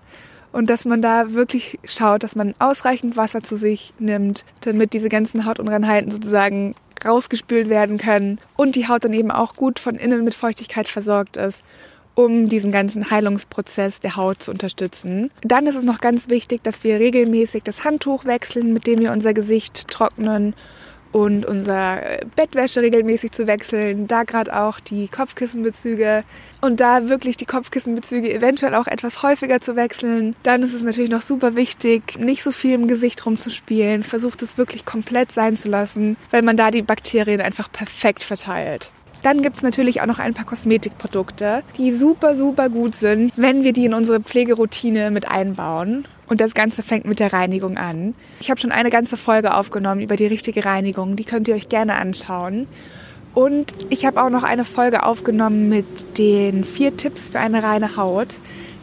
Und 0.53 0.71
dass 0.71 0.87
man 0.87 1.03
da 1.03 1.35
wirklich 1.35 1.79
schaut, 1.85 2.23
dass 2.23 2.35
man 2.35 2.55
ausreichend 2.59 3.19
Wasser 3.19 3.43
zu 3.43 3.57
sich 3.57 3.93
nimmt, 3.99 4.47
damit 4.63 4.95
diese 4.95 5.11
ganzen 5.11 5.45
Hautunreinheiten 5.45 6.11
sozusagen 6.11 6.75
rausgespült 7.05 7.69
werden 7.69 7.99
können 7.99 8.41
und 8.57 8.75
die 8.75 8.89
Haut 8.89 9.05
dann 9.05 9.13
eben 9.13 9.31
auch 9.31 9.55
gut 9.55 9.79
von 9.79 9.97
innen 9.97 10.25
mit 10.25 10.33
Feuchtigkeit 10.33 10.89
versorgt 10.89 11.37
ist, 11.37 11.63
um 12.15 12.49
diesen 12.49 12.73
ganzen 12.73 13.11
Heilungsprozess 13.11 14.01
der 14.01 14.17
Haut 14.17 14.43
zu 14.43 14.53
unterstützen. 14.53 15.31
Dann 15.43 15.67
ist 15.67 15.77
es 15.77 15.85
noch 15.85 16.01
ganz 16.01 16.31
wichtig, 16.31 16.63
dass 16.63 16.85
wir 16.85 16.99
regelmäßig 16.99 17.65
das 17.65 17.85
Handtuch 17.85 18.25
wechseln, 18.25 18.73
mit 18.73 18.87
dem 18.87 19.01
wir 19.01 19.13
unser 19.13 19.35
Gesicht 19.35 19.89
trocknen 19.89 20.55
und 21.13 21.47
unser 21.47 22.01
Bettwäsche 22.37 22.83
regelmäßig 22.83 23.33
zu 23.33 23.47
wechseln, 23.47 24.07
da 24.07 24.23
gerade 24.23 24.57
auch 24.57 24.81
die 24.81 25.09
Kopfkissenbezüge 25.09 26.25
und 26.61 26.81
da 26.81 27.09
wirklich 27.09 27.37
die 27.37 27.47
Kopfkissenbezüge 27.47 28.33
eventuell 28.33 28.75
auch 28.75 28.87
etwas 28.87 29.23
häufiger 29.23 29.61
zu 29.61 29.77
wechseln. 29.77 30.37
Dann 30.43 30.63
ist 30.63 30.75
es 30.75 30.83
natürlich 30.83 31.11
noch 31.11 31.23
super 31.23 31.57
wichtig, 31.57 32.19
nicht 32.19 32.43
so 32.43 32.53
viel 32.53 32.75
im 32.75 32.89
Gesicht 32.89 33.25
rumzuspielen. 33.25 34.03
Versucht 34.03 34.43
es 34.43 34.59
wirklich 34.59 34.85
komplett 34.85 35.33
sein 35.33 35.57
zu 35.57 35.69
lassen, 35.69 36.17
weil 36.31 36.43
man 36.43 36.57
da 36.57 36.71
die 36.71 36.83
Bakterien 36.83 37.41
einfach 37.41 37.71
perfekt 37.73 38.23
verteilt. 38.23 38.91
Dann 39.23 39.43
gibt's 39.43 39.63
natürlich 39.63 40.01
auch 40.01 40.07
noch 40.07 40.19
ein 40.19 40.33
paar 40.33 40.47
Kosmetikprodukte, 40.47 41.63
die 41.77 41.95
super, 41.95 42.37
super 42.37 42.71
gut 42.71 42.95
sind, 42.95 43.33
wenn 43.37 43.65
wir 43.65 43.73
die 43.73 43.85
in 43.85 43.95
unsere 43.95 44.21
Pflegeroutine 44.21 45.11
mit 45.11 45.31
einbauen. 45.31 46.07
Und 46.31 46.41
das 46.41 46.55
Ganze 46.55 46.85
fängt 46.85 47.07
mit 47.07 47.19
der 47.19 47.33
Reinigung 47.33 47.77
an. 47.77 48.15
Ich 48.39 48.51
habe 48.51 48.61
schon 48.61 48.71
eine 48.71 48.91
ganze 48.91 49.17
Folge 49.17 49.53
aufgenommen 49.53 50.01
über 50.01 50.15
die 50.15 50.29
richtige 50.29 50.65
Reinigung. 50.65 51.17
Die 51.17 51.25
könnt 51.25 51.49
ihr 51.49 51.57
euch 51.57 51.69
gerne 51.69 51.97
anschauen. 51.97 52.69
Und 53.35 53.73
ich 53.91 54.07
habe 54.07 54.23
auch 54.23 54.31
noch 54.31 54.45
eine 54.45 54.65
Folge 54.65 55.03
aufgenommen 55.03 55.69
mit 55.69 56.19
den 56.19 56.63
vier 56.65 56.97
Tipps 56.97 57.31
für 57.31 57.41
eine 57.41 57.65
reine 57.65 57.97
Haut. 57.97 58.39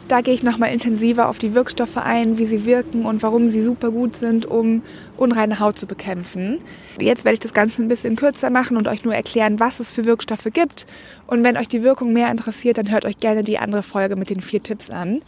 Da 0.08 0.20
gehe 0.20 0.34
ich 0.34 0.42
nochmal 0.42 0.74
intensiver 0.74 1.26
auf 1.26 1.38
die 1.38 1.54
Wirkstoffe 1.54 1.96
ein, 1.96 2.36
wie 2.36 2.44
sie 2.44 2.66
wirken 2.66 3.06
und 3.06 3.22
warum 3.22 3.48
sie 3.48 3.62
super 3.62 3.90
gut 3.90 4.16
sind, 4.16 4.44
um 4.44 4.82
unreine 5.16 5.58
Haut 5.58 5.78
zu 5.78 5.86
bekämpfen. 5.86 6.58
Jetzt 7.00 7.24
werde 7.24 7.34
ich 7.34 7.40
das 7.40 7.54
Ganze 7.54 7.82
ein 7.82 7.88
bisschen 7.88 8.16
kürzer 8.16 8.50
machen 8.50 8.76
und 8.76 8.88
euch 8.88 9.04
nur 9.04 9.14
erklären, 9.14 9.58
was 9.58 9.80
es 9.80 9.90
für 9.90 10.04
Wirkstoffe 10.04 10.48
gibt. 10.52 10.86
Und 11.26 11.44
wenn 11.44 11.56
euch 11.56 11.68
die 11.68 11.82
Wirkung 11.82 12.12
mehr 12.12 12.30
interessiert, 12.30 12.76
dann 12.76 12.90
hört 12.90 13.06
euch 13.06 13.16
gerne 13.16 13.42
die 13.42 13.58
andere 13.58 13.82
Folge 13.82 14.16
mit 14.16 14.28
den 14.28 14.42
vier 14.42 14.62
Tipps 14.62 14.90
an. 14.90 15.22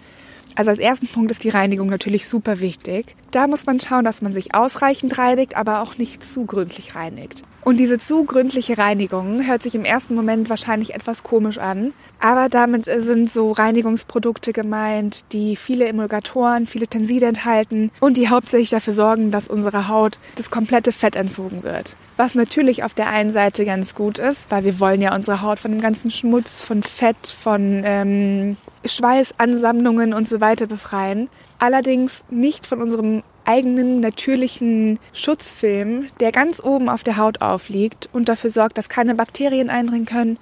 Also 0.57 0.71
als 0.71 0.79
ersten 0.79 1.09
Punkt 1.09 1.31
ist 1.31 1.45
die 1.45 1.51
Reinigung 1.51 1.89
natürlich 1.89 2.29
super 2.29 2.61
wichtig. 2.61 3.17
Da 3.31 3.47
muss 3.47 3.67
man 3.67 3.81
schauen, 3.81 4.05
dass 4.05 4.23
man 4.23 4.33
sich 4.33 4.55
ausreichend 4.55 5.19
reinigt, 5.19 5.57
aber 5.57 5.83
auch 5.83 5.99
nicht 5.99 6.25
zu 6.25 6.47
gründlich 6.47 6.95
reinigt. 6.95 7.43
Und 7.63 7.79
diese 7.79 7.99
zu 7.99 8.25
gründliche 8.25 8.79
Reinigung 8.79 9.47
hört 9.47 9.63
sich 9.63 9.75
im 9.75 9.85
ersten 9.85 10.15
Moment 10.15 10.49
wahrscheinlich 10.49 10.95
etwas 10.95 11.23
komisch 11.23 11.59
an, 11.59 11.93
aber 12.19 12.49
damit 12.49 12.85
sind 12.85 13.31
so 13.31 13.53
Reinigungsprodukte 13.53 14.53
gemeint, 14.53 15.25
die 15.33 15.57
viele 15.57 15.87
Emulgatoren, 15.87 16.67
viele 16.67 16.87
Tenside 16.87 17.27
enthalten 17.27 17.91
und 18.01 18.17
die 18.17 18.31
hauptsächlich 18.31 18.71
dafür 18.71 18.95
sorgen, 18.95 19.31
dass 19.31 19.47
unsere 19.47 19.89
Haut 19.89 20.19
das 20.37 20.51
komplette 20.51 20.93
Fett 20.93 21.17
entzogen 21.17 21.63
wird. 21.63 21.97
Was 22.17 22.35
natürlich 22.35 22.83
auf 22.83 22.95
der 22.95 23.09
einen 23.09 23.33
Seite 23.33 23.65
ganz 23.65 23.95
gut 23.95 24.19
ist, 24.19 24.51
weil 24.51 24.65
wir 24.65 24.81
wollen 24.81 25.01
ja 25.03 25.15
unsere 25.15 25.43
Haut 25.43 25.59
von 25.59 25.71
dem 25.71 25.81
ganzen 25.81 26.11
Schmutz, 26.11 26.63
von 26.63 26.83
Fett, 26.83 27.27
von 27.27 27.83
ähm, 27.85 28.57
Schweißansammlungen 28.85 30.15
und 30.15 30.29
so 30.29 30.41
weiter 30.41 30.67
befreien. 30.67 31.29
Allerdings 31.59 32.25
nicht 32.31 32.67
von 32.67 32.81
unserem 32.81 33.23
eigenen 33.45 34.01
natürlichen 34.01 34.99
Schutzfilm, 35.13 36.09
der 36.21 36.33
ganz 36.33 36.63
oben 36.63 36.89
auf 36.89 37.03
der 37.03 37.17
Haut 37.17 37.41
aufliegt 37.41 38.09
und 38.13 38.29
dafür 38.29 38.51
sorgt, 38.51 38.79
dass 38.79 38.89
keine 38.89 39.15
Bakterien 39.15 39.71
eindringen 39.71 40.07
können 40.07 40.39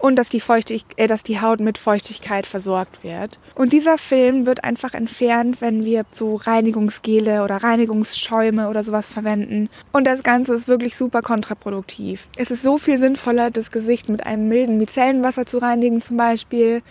und 0.00 0.16
dass 0.16 0.28
die, 0.28 0.40
Feuchtig 0.40 0.84
äh, 0.96 1.06
dass 1.06 1.22
die 1.22 1.40
Haut 1.40 1.60
mit 1.60 1.78
Feuchtigkeit 1.78 2.46
versorgt 2.46 3.04
wird. 3.04 3.38
Und 3.54 3.72
dieser 3.72 3.98
Film 3.98 4.46
wird 4.46 4.64
einfach 4.64 4.94
entfernt, 4.94 5.60
wenn 5.60 5.84
wir 5.84 6.04
so 6.10 6.36
Reinigungsgele 6.36 7.44
oder 7.44 7.58
Reinigungsschäume 7.58 8.68
oder 8.68 8.82
sowas 8.82 9.06
verwenden. 9.06 9.68
Und 9.92 10.06
das 10.06 10.22
Ganze 10.22 10.54
ist 10.54 10.68
wirklich 10.68 10.96
super 10.96 11.22
kontraproduktiv. 11.22 12.28
Es 12.36 12.50
ist 12.50 12.62
so 12.62 12.78
viel 12.78 12.98
sinnvoller, 12.98 13.50
das 13.50 13.70
Gesicht 13.70 14.08
mit 14.08 14.24
einem 14.26 14.48
milden 14.48 14.78
Micellenwasser 14.78 15.46
zu 15.46 15.58
reinigen 15.58 16.00
zum 16.00 16.16
Beispiel 16.16 16.82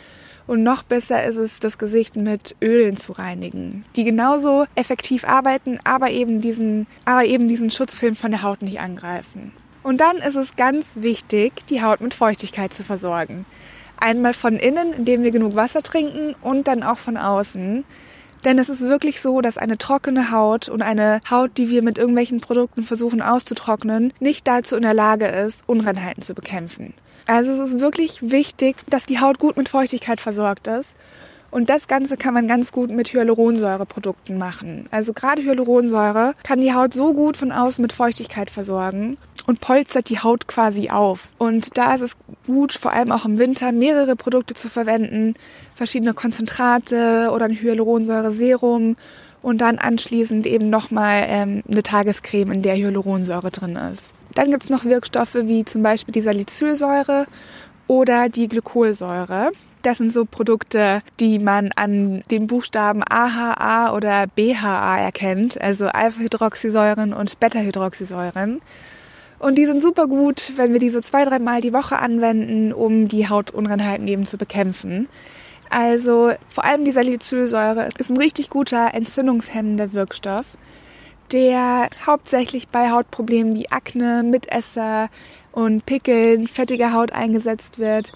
und 0.50 0.64
noch 0.64 0.82
besser 0.82 1.24
ist 1.24 1.38
es, 1.38 1.60
das 1.60 1.78
Gesicht 1.78 2.16
mit 2.16 2.56
Ölen 2.60 2.98
zu 2.98 3.12
reinigen, 3.12 3.86
die 3.96 4.04
genauso 4.04 4.66
effektiv 4.74 5.24
arbeiten, 5.24 5.80
aber 5.84 6.10
eben 6.10 6.42
diesen, 6.42 6.88
aber 7.06 7.24
eben 7.26 7.48
diesen 7.48 7.70
Schutzfilm 7.70 8.16
von 8.16 8.32
der 8.32 8.42
Haut 8.42 8.64
nicht 8.64 8.80
angreifen. 8.80 9.54
Und 9.84 10.02
dann 10.02 10.18
ist 10.18 10.36
es 10.36 10.56
ganz 10.56 10.88
wichtig, 10.96 11.54
die 11.68 11.84
Haut 11.84 12.02
mit 12.02 12.16
Feuchtigkeit 12.16 12.74
zu 12.74 12.84
versorgen. 12.84 13.46
Einmal 13.98 14.34
von 14.34 14.56
innen, 14.56 14.92
indem 14.94 15.22
wir 15.22 15.30
genug 15.30 15.56
Wasser 15.56 15.84
trinken 15.84 16.34
und 16.42 16.68
dann 16.68 16.82
auch 16.82 16.98
von 16.98 17.16
außen. 17.16 17.84
Denn 18.44 18.58
es 18.58 18.70
ist 18.70 18.82
wirklich 18.82 19.22
so, 19.22 19.42
dass 19.42 19.60
eine 19.60 19.78
trockene 19.78 20.32
Haut 20.32 20.68
und 20.68 20.82
eine 20.82 21.22
Haut, 21.30 21.60
die 21.60 21.70
wir 21.70 21.84
mit 21.84 22.00
irgendwelchen 22.00 22.42
Produkten 22.42 22.82
versuchen 22.82 23.22
auszutrocknen, 23.22 24.14
nicht 24.20 24.48
dazu 24.48 24.76
in 24.78 24.82
der 24.82 24.96
Lage 24.96 25.28
ist, 25.28 25.62
Unreinheiten 25.68 26.24
zu 26.24 26.34
bekämpfen. 26.34 26.96
Also 27.30 27.52
es 27.52 27.76
ist 27.76 27.80
wirklich 27.80 28.32
wichtig, 28.32 28.78
dass 28.90 29.06
die 29.06 29.20
Haut 29.20 29.38
gut 29.38 29.56
mit 29.56 29.70
Feuchtigkeit 29.70 30.20
versorgt 30.20 30.66
ist. 30.66 30.96
Und 31.52 31.70
das 31.70 31.88
Ganze 31.88 32.18
kann 32.18 32.34
man 32.34 32.48
ganz 32.48 32.72
gut 32.72 32.90
mit 32.90 33.14
Hyaluronsäureprodukten 33.14 34.36
machen. 34.36 34.88
Also 34.90 35.14
gerade 35.14 35.44
Hyaluronsäure 35.44 36.34
kann 36.42 36.60
die 36.60 36.74
Haut 36.74 36.96
so 36.96 37.14
gut 37.14 37.38
von 37.38 37.52
außen 37.52 37.84
mit 37.84 37.94
Feuchtigkeit 37.94 38.50
versorgen 38.50 39.18
und 39.46 39.62
polstert 39.62 40.10
die 40.10 40.18
Haut 40.18 40.48
quasi 40.48 40.90
auf. 40.90 41.28
Und 41.38 41.78
da 41.78 41.94
ist 41.94 42.02
es 42.02 42.18
gut, 42.48 42.74
vor 42.74 42.94
allem 42.94 43.12
auch 43.12 43.26
im 43.26 43.38
Winter, 43.38 43.72
mehrere 43.74 44.16
Produkte 44.16 44.56
zu 44.56 44.68
verwenden, 44.68 45.36
verschiedene 45.76 46.16
Konzentrate 46.16 47.30
oder 47.32 47.46
ein 47.46 47.62
Hyaluronsäure-Serum 47.62 48.96
und 49.44 49.58
dann 49.60 49.78
anschließend 49.78 50.48
eben 50.48 50.72
nochmal 50.72 51.26
ähm, 51.28 51.62
eine 51.70 51.84
Tagescreme, 51.84 52.54
in 52.54 52.64
der 52.64 52.76
Hyaluronsäure 52.76 53.52
drin 53.52 53.76
ist. 53.76 54.14
Dann 54.40 54.52
gibt 54.52 54.64
es 54.64 54.70
noch 54.70 54.86
Wirkstoffe 54.86 55.36
wie 55.36 55.66
zum 55.66 55.84
Beispiel 55.84 56.14
die 56.14 56.22
Salicylsäure 56.22 57.28
oder 57.88 58.30
die 58.30 58.48
Glykolsäure. 58.48 59.52
Das 59.82 59.98
sind 59.98 60.14
so 60.14 60.24
Produkte, 60.24 61.02
die 61.20 61.40
man 61.40 61.72
an 61.76 62.24
den 62.32 62.48
Buchstaben 62.48 63.04
AHA 63.04 63.94
oder 63.94 64.28
BHA 64.28 64.98
erkennt, 64.98 65.60
also 65.60 65.88
Alpha-Hydroxysäuren 65.88 67.12
und 67.12 67.38
Beta-Hydroxysäuren. 67.42 68.62
Und 69.40 69.56
die 69.58 69.66
sind 69.66 69.82
super 69.82 70.08
gut, 70.08 70.54
wenn 70.56 70.72
wir 70.72 70.80
die 70.80 70.90
so 70.90 71.02
zwei, 71.02 71.26
dreimal 71.26 71.60
die 71.60 71.74
Woche 71.74 72.00
anwenden, 72.00 72.72
um 72.72 73.10
die 73.10 73.28
Hautunreinheiten 73.28 74.08
eben 74.08 74.26
zu 74.26 74.38
bekämpfen. 74.38 75.10
Also 75.70 76.32
vor 76.48 76.64
allem 76.64 76.86
die 76.86 76.94
Salicylsäure 76.94 77.90
ist 77.98 78.10
ein 78.10 78.16
richtig 78.16 78.50
guter 78.50 78.94
entzündungshemmender 78.94 79.92
Wirkstoff 79.92 80.58
der 81.32 81.90
hauptsächlich 82.06 82.68
bei 82.68 82.92
Hautproblemen 82.92 83.56
wie 83.56 83.70
Akne, 83.72 84.24
Mitesser 84.24 85.10
und 85.52 85.86
Pickeln, 85.86 86.48
fettiger 86.48 86.94
Haut 86.94 87.12
eingesetzt 87.12 87.80
wird. 87.80 88.14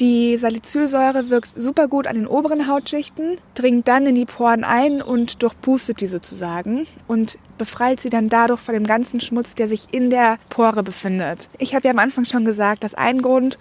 Die 0.00 0.36
Salicylsäure 0.36 1.28
wirkt 1.28 1.60
super 1.60 1.88
gut 1.88 2.06
an 2.06 2.14
den 2.14 2.28
oberen 2.28 2.68
Hautschichten, 2.68 3.38
dringt 3.56 3.88
dann 3.88 4.06
in 4.06 4.14
die 4.14 4.26
Poren 4.26 4.62
ein 4.62 5.02
und 5.02 5.42
durchpustet 5.42 6.00
die 6.00 6.06
sozusagen 6.06 6.86
und 7.08 7.36
befreit 7.58 7.98
sie 7.98 8.08
dann 8.08 8.28
dadurch 8.28 8.60
von 8.60 8.74
dem 8.74 8.84
ganzen 8.84 9.20
Schmutz, 9.20 9.56
der 9.56 9.66
sich 9.66 9.86
in 9.90 10.10
der 10.10 10.38
Pore 10.50 10.84
befindet. 10.84 11.48
Ich 11.58 11.74
habe 11.74 11.88
ja 11.88 11.90
am 11.90 11.98
Anfang 11.98 12.26
schon 12.26 12.44
gesagt, 12.44 12.84
dass 12.84 12.94
ein 12.94 13.22
Grund 13.22 13.58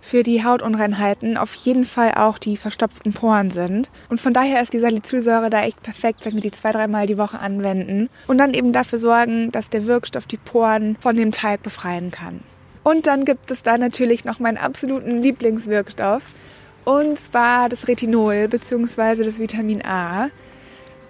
für 0.00 0.22
die 0.22 0.44
Hautunreinheiten 0.44 1.36
auf 1.36 1.54
jeden 1.54 1.84
Fall 1.84 2.12
auch 2.14 2.38
die 2.38 2.56
verstopften 2.56 3.12
Poren 3.12 3.50
sind. 3.50 3.90
Und 4.08 4.20
von 4.20 4.32
daher 4.32 4.62
ist 4.62 4.72
die 4.72 4.80
Salicylsäure 4.80 5.50
da 5.50 5.62
echt 5.62 5.82
perfekt, 5.82 6.24
wenn 6.24 6.34
wir 6.34 6.40
die 6.40 6.50
zwei, 6.50 6.72
dreimal 6.72 7.06
die 7.06 7.18
Woche 7.18 7.38
anwenden 7.38 8.08
und 8.26 8.38
dann 8.38 8.54
eben 8.54 8.72
dafür 8.72 8.98
sorgen, 8.98 9.50
dass 9.50 9.68
der 9.68 9.86
Wirkstoff 9.86 10.26
die 10.26 10.36
Poren 10.36 10.96
von 11.00 11.16
dem 11.16 11.32
Talg 11.32 11.62
befreien 11.62 12.10
kann. 12.10 12.40
Und 12.84 13.06
dann 13.06 13.24
gibt 13.24 13.50
es 13.50 13.62
da 13.62 13.76
natürlich 13.76 14.24
noch 14.24 14.38
meinen 14.38 14.56
absoluten 14.56 15.20
Lieblingswirkstoff 15.20 16.22
und 16.84 17.20
zwar 17.20 17.68
das 17.68 17.86
Retinol 17.86 18.48
bzw. 18.48 19.22
das 19.22 19.38
Vitamin 19.38 19.84
A. 19.84 20.30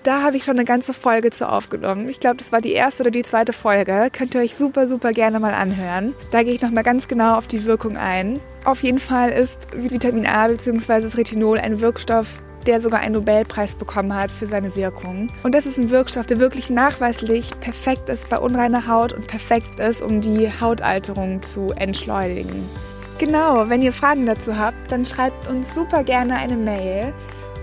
Da 0.03 0.23
habe 0.23 0.37
ich 0.37 0.45
schon 0.45 0.57
eine 0.57 0.65
ganze 0.65 0.93
Folge 0.93 1.31
zu 1.31 1.49
aufgenommen. 1.49 2.09
Ich 2.09 2.19
glaube, 2.19 2.37
das 2.37 2.51
war 2.51 2.61
die 2.61 2.73
erste 2.73 3.03
oder 3.03 3.11
die 3.11 3.23
zweite 3.23 3.53
Folge. 3.53 4.09
Könnt 4.13 4.35
ihr 4.35 4.41
euch 4.41 4.57
super, 4.57 4.89
super 4.89 5.13
gerne 5.13 5.39
mal 5.39 5.55
anhören. 5.55 6.15
Da 6.31 6.43
gehe 6.43 6.55
ich 6.55 6.63
nochmal 6.63 6.83
ganz 6.83 7.09
genau 7.09 7.37
auf 7.37 7.47
die 7.47 7.65
Wirkung 7.65 7.97
ein. 7.97 8.41
Auf 8.69 8.83
jeden 8.83 8.99
Fall 8.99 9.31
ist 9.31 9.67
Vitamin 9.73 10.27
A 10.27 10.47
bzw. 10.47 11.01
das 11.01 11.17
Retinol 11.17 11.59
ein 11.59 11.81
Wirkstoff, 11.81 12.27
der 12.67 12.83
sogar 12.83 13.01
einen 13.01 13.15
Nobelpreis 13.15 13.75
bekommen 13.75 14.15
hat 14.15 14.31
für 14.31 14.45
seine 14.45 14.77
Wirkung. 14.77 15.29
Und 15.43 15.55
das 15.55 15.65
ist 15.65 15.79
ein 15.79 15.89
Wirkstoff, 15.89 16.27
der 16.27 16.39
wirklich 16.39 16.69
nachweislich 16.69 17.59
perfekt 17.61 18.11
ist 18.11 18.29
bei 18.29 18.39
unreiner 18.39 18.87
Haut 18.87 19.15
und 19.15 19.27
perfekt 19.27 19.81
ist, 19.81 20.03
um 20.03 20.21
die 20.21 20.51
Hautalterung 20.51 21.41
zu 21.41 21.69
entschleunigen. 21.77 22.69
Genau, 23.17 23.71
wenn 23.71 23.81
ihr 23.81 23.91
Fragen 23.91 24.27
dazu 24.27 24.59
habt, 24.59 24.93
dann 24.93 25.07
schreibt 25.07 25.49
uns 25.49 25.75
super 25.75 26.05
gerne 26.05 26.37
eine 26.37 26.57
Mail 26.59 27.15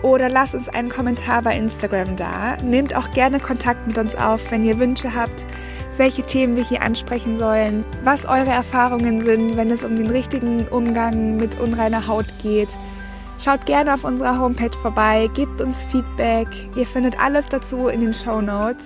oder 0.02 0.28
lasst 0.28 0.56
uns 0.56 0.70
einen 0.70 0.90
Kommentar 0.90 1.44
bei 1.44 1.56
Instagram 1.56 2.16
da. 2.16 2.58
Nehmt 2.64 2.96
auch 2.96 3.12
gerne 3.12 3.40
Kontakt 3.40 3.86
mit 3.86 4.00
uns 4.00 4.16
auf, 4.16 4.50
wenn 4.50 4.64
ihr 4.64 4.80
Wünsche 4.80 5.14
habt, 5.14 5.46
welche 5.98 6.24
Themen 6.24 6.56
wir 6.56 6.64
hier 6.64 6.82
ansprechen 6.82 7.40
sollen, 7.40 7.86
was 8.04 8.26
eure 8.26 8.52
Erfahrungen 8.52 9.24
sind, 9.24 9.56
wenn 9.56 9.72
es 9.72 9.84
um 9.84 9.96
den 9.96 10.10
richtigen 10.10 10.68
Umgang 10.68 11.38
mit 11.38 11.60
unreiner 11.60 12.08
Haut 12.08 12.26
geht. 12.42 12.70
Schaut 13.40 13.66
gerne 13.66 13.94
auf 13.94 14.04
unserer 14.04 14.40
Homepage 14.40 14.76
vorbei, 14.82 15.30
gebt 15.34 15.62
uns 15.62 15.84
Feedback. 15.84 16.48
Ihr 16.76 16.86
findet 16.86 17.20
alles 17.20 17.46
dazu 17.50 17.88
in 17.88 18.02
den 18.02 18.14
Show 18.14 18.42
Notes. 18.42 18.86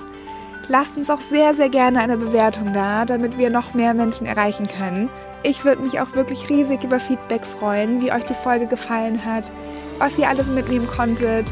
Lasst 0.67 0.97
uns 0.97 1.09
auch 1.09 1.21
sehr, 1.21 1.53
sehr 1.53 1.69
gerne 1.69 1.99
eine 1.99 2.17
Bewertung 2.17 2.73
da, 2.73 3.05
damit 3.05 3.37
wir 3.37 3.49
noch 3.49 3.73
mehr 3.73 3.93
Menschen 3.93 4.27
erreichen 4.27 4.67
können. 4.67 5.09
Ich 5.41 5.65
würde 5.65 5.81
mich 5.81 5.99
auch 5.99 6.13
wirklich 6.15 6.49
riesig 6.49 6.83
über 6.83 6.99
Feedback 6.99 7.45
freuen, 7.45 8.01
wie 8.01 8.11
euch 8.11 8.25
die 8.25 8.33
Folge 8.33 8.67
gefallen 8.67 9.23
hat, 9.23 9.49
was 9.97 10.17
ihr 10.17 10.27
alles 10.27 10.47
mitnehmen 10.47 10.87
konntet. 10.87 11.47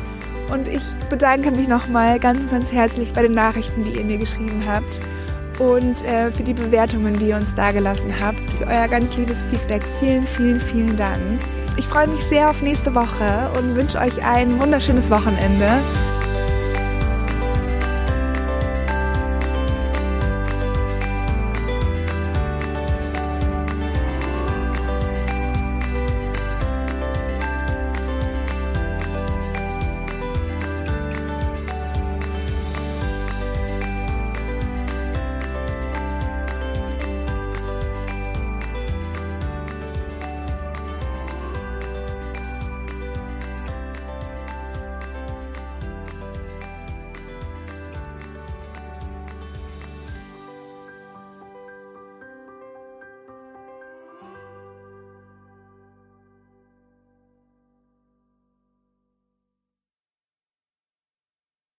Und 0.52 0.68
ich 0.68 0.84
bedanke 1.10 1.52
mich 1.52 1.68
nochmal 1.68 2.20
ganz, 2.20 2.40
ganz 2.52 2.72
herzlich 2.72 3.12
bei 3.14 3.24
den 3.24 3.34
Nachrichten, 3.34 3.84
die 3.84 3.92
ihr 3.92 4.04
mir 4.04 4.18
geschrieben 4.18 4.64
habt 4.68 5.00
und 5.60 6.04
äh, 6.04 6.32
für 6.32 6.44
die 6.44 6.54
Bewertungen, 6.54 7.18
die 7.18 7.30
ihr 7.30 7.36
uns 7.36 7.54
dagelassen 7.56 8.14
habt, 8.20 8.40
für 8.58 8.68
euer 8.68 8.88
ganz 8.88 9.16
liebes 9.16 9.44
Feedback. 9.46 9.84
Vielen, 10.00 10.26
vielen, 10.28 10.62
vielen 10.62 10.98
Dank. 10.98 11.40
Ich 11.78 11.86
freue 11.86 12.08
mich 12.08 12.22
sehr 12.30 12.50
auf 12.50 12.62
nächste 12.62 12.94
Woche 12.96 13.52
und 13.58 13.76
wünsche 13.76 14.00
euch 14.00 14.24
ein 14.24 14.60
wunderschönes 14.60 15.10
Wochenende. 15.12 15.80